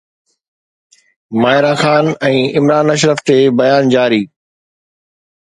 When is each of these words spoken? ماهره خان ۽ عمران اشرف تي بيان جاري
ماهره 1.41 1.73
خان 1.81 2.05
۽ 2.29 2.37
عمران 2.61 2.87
اشرف 2.95 3.19
تي 3.31 3.37
بيان 3.61 3.83
جاري 3.97 4.21